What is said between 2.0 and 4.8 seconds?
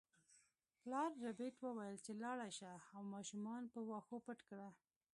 چې لاړه شه او ماشومان په واښو پټ کړه